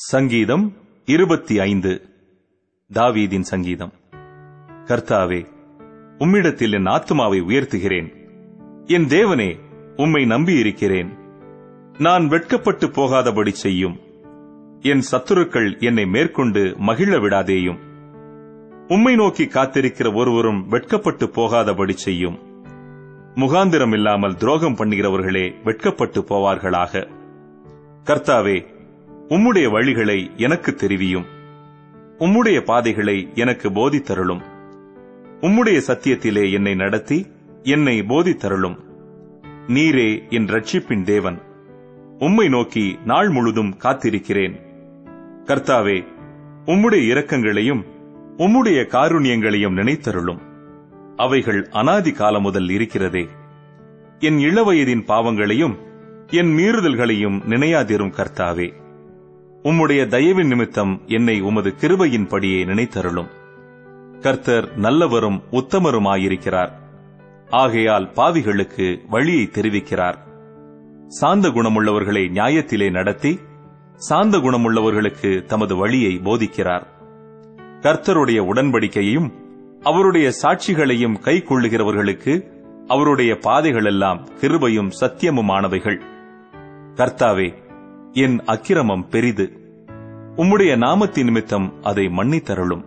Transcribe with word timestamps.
சங்கீதம் 0.00 0.76
இருபத்தி 1.04 1.60
ஐந்து. 1.60 2.08
தாவீதின் 2.92 3.40
சங்கீதம். 3.40 3.92
கர்த்தாவே 4.84 5.46
உம்மிடத்தில் 6.18 6.72
என் 6.72 6.84
ஆத்துமாவை 6.84 7.40
உயர்த்துகிறேன். 7.40 8.14
என் 8.86 9.06
தேவனே 9.06 9.58
உம்மை 9.96 10.24
நம்பியிருக்கிறேன். 10.24 11.18
நான் 11.98 12.26
வெட்கப்பட்டு 12.26 12.90
போகாதபடி 12.90 13.50
செய்யும். 13.50 14.00
என் 14.80 15.02
சத்துருக்கள் 15.12 15.78
என்னை 15.78 16.06
மேற்கொண்டு 16.06 16.74
மகிழ 16.78 17.18
விடாதேயும். 17.18 17.78
உம்மை 18.88 19.14
நோக்கி 19.14 19.44
காத்திருக்கிற 19.44 20.14
ஒருவரும் 20.14 20.66
வெட்கப்பட்டு 20.66 21.30
போகாதபடி 21.30 21.92
செய்யும். 21.92 22.38
முகாந்திரம் 23.34 23.92
இல்லாமல் 23.92 24.36
துரோகம் 24.36 24.76
பண்ணுகிறவர்களே 24.76 25.62
வெட்கப்பட்டு 25.64 26.20
போவார்களாக. 26.20 27.08
கர்த்தாவே 28.04 28.76
உம்முடைய 29.28 29.70
வழிகளை 29.70 30.36
எனக்கு 30.36 30.74
தெரிவியும். 30.74 31.24
உம்முடைய 32.18 32.60
பாதைகளை 32.60 33.28
எனக்கு 33.34 33.70
போதித்தருளும். 33.70 34.40
உம்முடைய 35.40 35.80
சத்தியத்திலே 35.86 36.52
என்னை 36.52 36.74
நடத்தி 36.74 37.26
என்னை 37.62 38.00
போதித்தருளும். 38.00 38.76
நீரே 39.68 40.28
என் 40.28 40.46
ரட்சிப்பின் 40.46 41.02
தேவன். 41.02 41.42
உம்மை 42.18 42.48
நோக்கி 42.48 42.98
நாள் 43.04 43.28
முழுதும் 43.28 43.76
காத்திருக்கிறேன். 43.82 44.54
கர்த்தாவே 45.44 46.04
உம்முடைய 46.64 47.02
இரக்கங்களையும் 47.14 47.84
உம்முடைய 48.36 48.86
காருண்யங்களையும் 48.86 49.76
நினைத்தருளும். 49.76 50.38
அவைகள் 51.16 51.68
அனாதி 51.68 52.12
காலம் 52.12 52.42
முதல் 52.42 52.68
இருக்கிறதே. 52.68 53.28
என் 54.18 54.38
இளவயதின் 54.38 55.04
பாவங்களையும் 55.04 55.76
என் 56.26 56.56
மீறுதல்களையும் 56.56 57.40
நினையாதிரும் 57.48 58.12
கர்த்தாவே. 58.12 58.72
உம்முடைய 59.62 60.06
தயவின் 60.06 60.46
நிமித்தம் 60.46 61.00
என்னை 61.06 61.40
உமது 61.40 61.74
கிருபையின்படியே 61.80 62.64
நினைத்தருளும். 62.64 63.26
கர்த்தர் 64.20 64.78
நல்லவரும் 64.78 65.42
உத்தமருமாயிருக்கிறார். 65.50 66.68
ஆகையால் 67.50 68.10
பாவிகளுக்கு 68.16 68.98
வழியை 69.08 69.50
தெரிவிக்கிறார். 69.52 70.14
சாந்த 71.06 71.48
குணமுள்ளவர்களை 71.48 72.28
நியாயத்திலே 72.30 72.90
நடத்தி 72.90 73.38
சாந்த 73.94 74.38
குணமுள்ளவர்களுக்கு 74.38 75.44
தமது 75.44 75.76
வழியை 75.76 76.20
போதிக்கிறார். 76.24 76.86
கர்த்தருடைய 77.80 78.42
உடன்படிக்கையையும் 78.42 79.32
அவருடைய 79.82 80.30
சாட்சிகளையும் 80.42 81.18
கை 81.18 81.44
கொள்ளுகிறவர்களுக்கு 81.48 82.50
அவருடைய 82.86 83.38
பாதைகளெல்லாம் 83.40 84.26
கிருபையும் 84.40 84.90
சத்தியமுமானவைகள். 85.00 86.00
கர்த்தாவே 86.94 87.66
என் 88.12 88.40
அக்கிரமம் 88.44 89.08
பெரிது. 89.08 89.52
உம்முடைய 90.36 90.76
நாமத்தின் 90.76 91.24
நிமித்தம் 91.24 91.82
அதை 91.82 92.06
மன்னித்தருளும். 92.06 92.84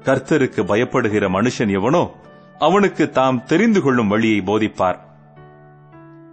கர்த்தருக்கு 0.00 0.64
பயப்படுகிற 0.64 1.28
மனுஷன் 1.28 1.70
எவனோ 1.70 2.10
அவனுக்கு 2.58 3.10
தாம் 3.10 3.44
தெரிந்து 3.44 3.82
கொள்ளும் 3.82 4.08
வழியை 4.08 4.40
போதிப்பார். 4.40 4.98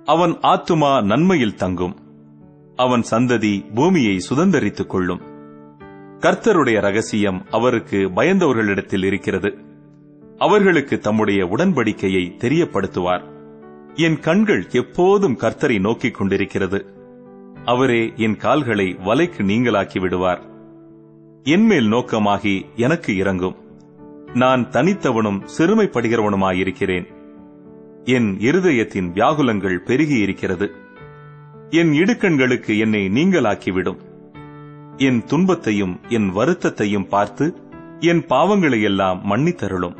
அவன் 0.05 0.31
ஆத்துமா 0.31 1.03
நன்மையில் 1.03 1.55
தங்கும். 1.55 1.97
அவன் 2.75 3.03
சந்ததி 3.11 3.73
பூமியை 3.73 4.19
சுதந்தரித்துக் 4.29 4.89
கொள்ளும். 4.89 5.21
கர்த்தருடைய 6.19 6.81
ரகசியம் 6.81 7.45
அவருக்கு 7.51 7.97
பயந்தவர்களிடத்தில் 7.97 9.05
இருக்கிறது. 9.05 9.57
அவர்களுக்கு 10.37 10.99
தம்முடைய 10.99 11.45
உடன்படிக்கையை 11.45 12.31
தெரியப்படுத்துவார். 12.37 13.23
என் 13.93 14.19
கண்கள் 14.19 14.67
எப்போதும் 14.69 15.37
கர்த்தரை 15.37 15.79
நோக்கிக் 15.79 16.13
கொண்டிருக்கிறது. 16.13 17.02
அவரே 17.65 18.13
என் 18.15 18.37
கால்களை 18.37 18.97
வலைக்கு 19.05 19.41
நீங்களாக்கி 19.41 19.99
விடுவார். 19.99 20.41
என்மேல் 21.43 21.91
நோக்கமாகி 21.91 22.65
எனக்கு 22.75 23.17
இறங்கும். 23.17 23.55
நான் 24.33 24.69
தனித்தவனும் 24.69 25.47
சிறுமைப்படுகிறவனுமாயிருக்கிறேன் 25.57 27.07
என் 28.03 28.37
இருதயத்தின் 28.37 29.11
வியாகுலங்கள் 29.11 29.77
பெருகி 29.77 30.19
இருக்கிறது 30.19 30.71
என் 31.69 31.91
இடுக்கண்களுக்கு 31.91 32.79
என்னை 32.79 33.07
நீங்களாக்கிவிடும். 33.07 33.97
என் 34.97 35.23
துன்பத்தையும் 35.23 35.99
என் 36.09 36.35
வருத்தத்தையும் 36.35 37.07
பார்த்து 37.07 37.57
என் 37.99 38.25
பாவங்களையெல்லாம் 38.25 39.19
மன்னித்தருளும். 39.29 39.95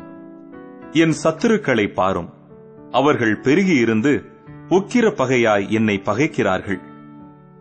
என் 0.92 1.14
சத்துருக்களை 1.24 1.92
பாரும். 1.92 2.28
அவர்கள் 2.90 3.40
பெருகியிருந்து 3.40 4.24
உக்கிர 4.68 5.10
பகையாய் 5.10 5.68
என்னை 5.68 6.02
பகைக்கிறார்கள். 6.04 6.80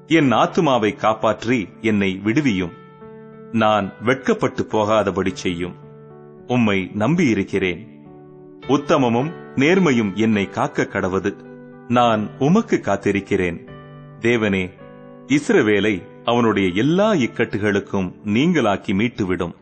என் 0.07 0.31
ஆத்துமாவை 0.31 0.95
காப்பாற்றி 0.95 1.67
என்னை 1.81 2.21
விடுவியும். 2.23 2.71
நான் 3.51 3.93
வெட்கப்பட்டு 4.01 4.65
போகாதபடி 4.65 5.33
செய்யும். 5.33 5.75
உம்மை 6.47 6.91
நம்பியிருக்கிறேன். 6.93 7.87
உத்தமமும் 8.67 9.31
நேர்மையும் 9.55 10.13
என்னை 10.13 10.49
காக்க 10.49 10.83
கடவது. 10.83 11.33
நான் 11.87 12.29
உமக்கு 12.39 12.81
காத்திருக்கிறேன். 12.83 13.67
தேவனே 14.19 14.71
இஸ்ரவேலை 15.27 16.01
அவனுடைய 16.25 16.69
எல்லா 16.69 17.13
இக்கட்டுகளுக்கும் 17.13 18.13
நீங்களாக்கி 18.25 18.93
மீட்டுவிடும். 18.93 19.55